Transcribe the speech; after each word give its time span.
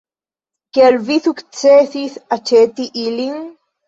Kiel 0.77 0.95
vi 1.09 1.17
sukcesis 1.25 2.15
aĉeti 2.37 2.89
ilin? 3.03 3.37